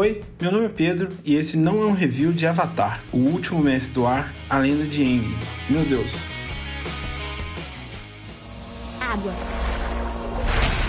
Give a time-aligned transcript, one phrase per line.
[0.00, 3.60] Oi, meu nome é Pedro e esse não é um review de Avatar, o último
[3.60, 5.36] mestre do ar, a lenda de Aang.
[5.68, 6.08] Meu Deus.
[9.00, 9.32] Água.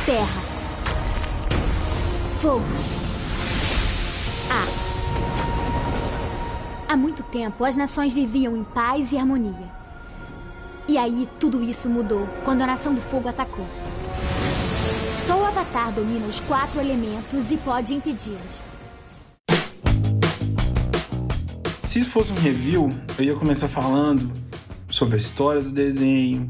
[0.05, 0.41] Terra.
[2.39, 2.63] Fogo.
[4.51, 4.67] Ar.
[6.87, 9.71] Há muito tempo, as nações viviam em paz e harmonia.
[10.87, 13.65] E aí, tudo isso mudou quando a Nação do Fogo atacou.
[15.19, 18.69] Só o Avatar domina os quatro elementos e pode impedi-los.
[21.89, 24.31] Se fosse um review, eu ia começar falando
[24.91, 26.47] sobre a história do desenho,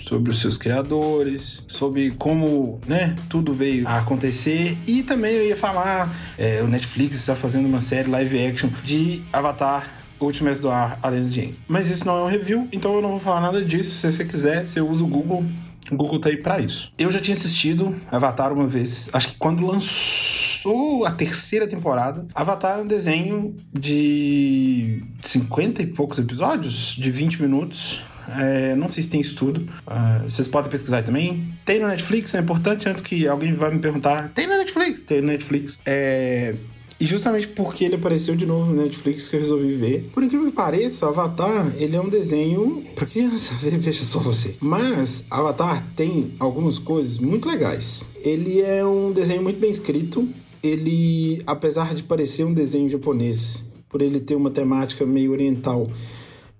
[0.00, 5.56] sobre os seus criadores, sobre como né, tudo veio a acontecer e também eu ia
[5.56, 10.96] falar, é, o Netflix está fazendo uma série live action de Avatar Último do Ar,
[11.02, 11.56] além do Jane.
[11.66, 13.96] Mas isso não é um review, então eu não vou falar nada disso.
[13.96, 15.44] Se você quiser, você usa o Google.
[15.90, 16.92] O Google tá aí pra isso.
[16.96, 20.27] Eu já tinha assistido Avatar uma vez, acho que quando lançou
[20.58, 22.26] lançou a terceira temporada.
[22.34, 28.02] Avatar é um desenho de 50 e poucos episódios, de 20 minutos.
[28.36, 29.68] É, não sei se tem estudo.
[29.86, 31.48] Uh, vocês podem pesquisar também.
[31.64, 34.30] Tem no Netflix, é importante antes que alguém vai me perguntar.
[34.34, 35.00] Tem no Netflix?
[35.02, 35.78] Tem no Netflix.
[35.86, 36.54] É.
[37.00, 40.10] E justamente porque ele apareceu de novo no Netflix que eu resolvi ver.
[40.12, 44.56] Por incrível que pareça, Avatar, ele é um desenho para criança, veja só você.
[44.60, 48.10] Mas Avatar tem algumas coisas muito legais.
[48.20, 50.28] Ele é um desenho muito bem escrito,
[50.62, 55.88] ele, apesar de parecer um desenho japonês, por ele ter uma temática meio oriental,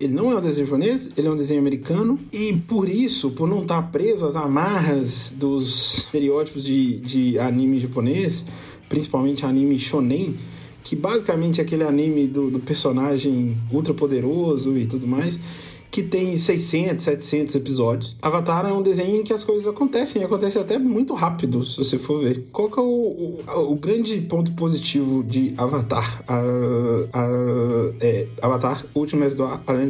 [0.00, 2.18] ele não é um desenho japonês, ele é um desenho americano.
[2.32, 8.44] E por isso, por não estar preso às amarras dos estereótipos de, de anime japonês,
[8.88, 10.36] principalmente anime shonen,
[10.84, 15.38] que basicamente é aquele anime do, do personagem ultra poderoso e tudo mais,
[15.90, 18.16] que tem 600, 700 episódios.
[18.22, 21.76] Avatar é um desenho em que as coisas acontecem, e acontecem até muito rápido, se
[21.76, 22.46] você for ver.
[22.52, 26.22] Qual que é o, o, o grande ponto positivo de Avatar?
[28.00, 29.88] é, Avatar, Últimas do Alan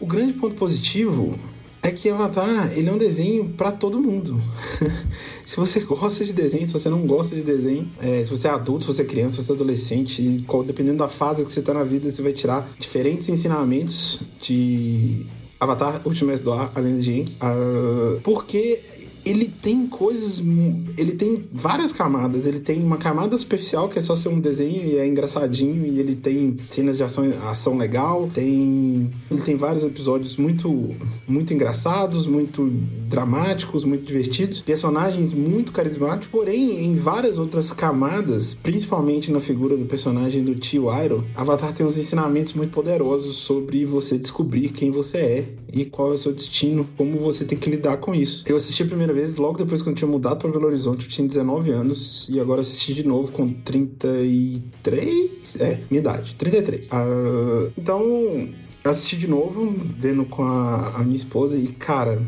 [0.00, 1.34] O grande ponto positivo
[1.82, 4.40] é que Avatar, ele é um desenho para todo mundo.
[5.46, 8.50] se você gosta de desenho, se você não gosta de desenho, é, se você é
[8.50, 11.72] adulto, se você é criança, se você é adolescente, dependendo da fase que você tá
[11.72, 15.24] na vida, você vai tirar diferentes ensinamentos de
[15.58, 17.36] Avatar, Ultimate do Ar, além de Ink.
[17.36, 18.80] Uh, porque
[19.30, 20.42] ele tem coisas.
[20.98, 22.46] Ele tem várias camadas.
[22.46, 25.86] Ele tem uma camada superficial que é só ser um desenho e é engraçadinho.
[25.86, 28.28] E ele tem cenas de ação, ação legal.
[28.32, 29.10] Tem.
[29.30, 30.96] Ele tem vários episódios muito,
[31.28, 32.66] muito engraçados, muito
[33.08, 34.60] dramáticos, muito divertidos.
[34.60, 36.28] Personagens muito carismáticos.
[36.28, 41.86] Porém, em várias outras camadas, principalmente na figura do personagem do tio Iroh, Avatar tem
[41.86, 46.32] uns ensinamentos muito poderosos sobre você descobrir quem você é e qual é o seu
[46.32, 48.42] destino, como você tem que lidar com isso.
[48.46, 51.10] Eu assisti a primeira vez logo depois que eu tinha mudado para Belo Horizonte, eu
[51.10, 56.86] tinha 19 anos e agora assisti de novo com 33, é, minha idade, 33.
[56.86, 58.48] Uh, então,
[58.84, 62.20] assisti de novo, vendo com a, a minha esposa e, cara,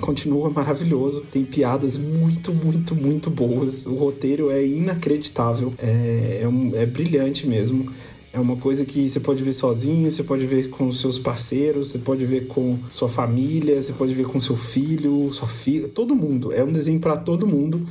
[0.00, 1.22] continua maravilhoso.
[1.30, 3.86] Tem piadas muito, muito, muito boas.
[3.86, 5.72] O roteiro é inacreditável.
[5.78, 7.90] É, é, um, é brilhante mesmo.
[8.36, 11.98] É uma coisa que você pode ver sozinho, você pode ver com seus parceiros, você
[11.98, 16.52] pode ver com sua família, você pode ver com seu filho, sua filha, todo mundo.
[16.52, 17.88] É um desenho para todo mundo.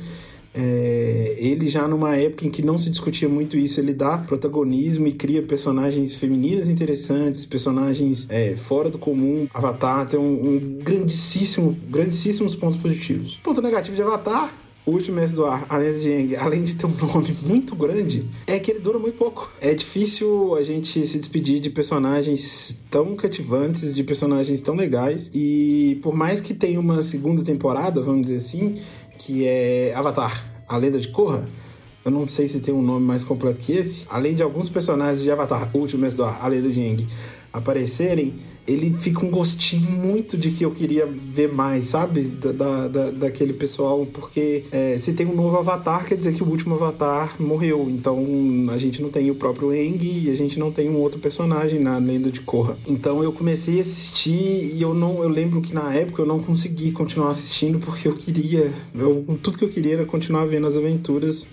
[0.54, 5.08] É, ele já numa época em que não se discutia muito isso, ele dá protagonismo
[5.08, 9.48] e cria personagens femininas interessantes, personagens é, fora do comum.
[9.52, 13.40] Avatar tem um, um grandíssimo, grandíssimos pontos positivos.
[13.42, 14.54] Ponto negativo de Avatar
[14.86, 18.70] último mês do ar, além de, além de ter um nome muito grande, é que
[18.70, 19.52] ele dura muito pouco.
[19.60, 25.30] É difícil a gente se despedir de personagens tão cativantes, de personagens tão legais.
[25.34, 28.76] E por mais que tenha uma segunda temporada, vamos dizer assim,
[29.18, 31.46] que é Avatar, a Lenda de Korra,
[32.04, 34.06] eu não sei se tem um nome mais completo que esse.
[34.08, 37.06] Além de alguns personagens de Avatar, último mês do ar, a Lenda de Aang,
[37.52, 38.34] aparecerem,
[38.66, 42.22] ele fica um gostinho muito de que eu queria ver mais, sabe?
[42.22, 46.48] Da, da, daquele pessoal, porque é, se tem um novo Avatar, quer dizer que o
[46.48, 47.86] último Avatar morreu.
[47.88, 48.26] Então
[48.70, 51.80] a gente não tem o próprio Aang e a gente não tem um outro personagem
[51.80, 52.76] na lenda de Korra.
[52.86, 55.22] Então eu comecei a assistir e eu não.
[55.22, 58.72] Eu lembro que na época eu não consegui continuar assistindo porque eu queria.
[58.94, 61.46] Eu, tudo que eu queria era continuar vendo as aventuras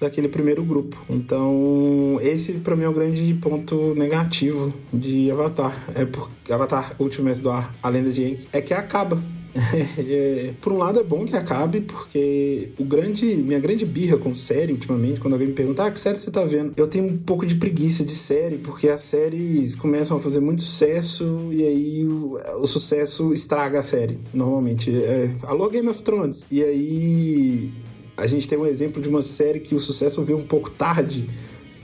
[0.00, 0.96] daquele primeiro grupo.
[1.08, 5.76] Então, esse para mim é o grande ponto negativo de Avatar.
[5.94, 9.20] É porque Avatar Ultimate do Ar, a lenda de Aang, é que acaba.
[9.98, 14.34] É, por um lado é bom que acabe, porque o grande, minha grande birra com
[14.34, 16.72] série ultimamente, quando alguém me pergunta, ah, que série você tá vendo?
[16.76, 20.62] Eu tenho um pouco de preguiça de série, porque as séries começam a fazer muito
[20.62, 24.90] sucesso e aí o, o sucesso estraga a série, normalmente.
[24.90, 26.44] É, alô Game of Thrones.
[26.50, 27.72] E aí
[28.20, 31.28] a gente tem um exemplo de uma série que o sucesso veio um pouco tarde,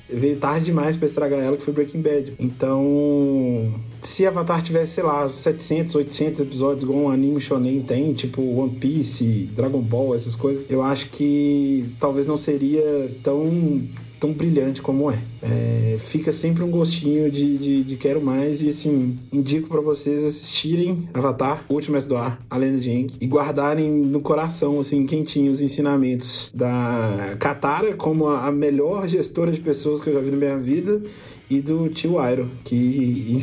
[0.08, 2.34] veio tarde demais para estragar ela, que foi Breaking Bad.
[2.38, 8.42] Então, se Avatar tivesse, sei lá, 700, 800 episódios, igual um anime shonen tem, tipo
[8.42, 13.82] One Piece, Dragon Ball, essas coisas, eu acho que talvez não seria tão
[14.18, 15.18] tão brilhante como é.
[15.42, 20.24] é fica sempre um gostinho de, de, de quero mais e assim, indico para vocês
[20.24, 25.50] assistirem Avatar, Mestre do Ar, a Lenda de Aang, e guardarem no coração, assim, quentinho
[25.50, 30.36] os ensinamentos da Katara como a, melhor gestora de pessoas que eu já vi na
[30.36, 31.02] minha vida
[31.48, 33.36] e do tio Iron, que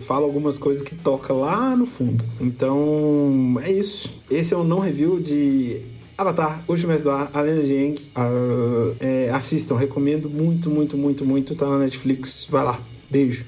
[0.00, 2.24] fala algumas coisas que toca lá no fundo.
[2.40, 4.08] Então, é isso.
[4.30, 5.82] Esse é um não review de
[6.16, 8.00] Avatar, Último Mês do Ar, A Lenda de Aang.
[8.16, 11.54] Uh, é, assistam, recomendo muito, muito, muito, muito.
[11.54, 12.46] Tá na Netflix.
[12.50, 12.80] Vai lá.
[13.10, 13.44] Beijo.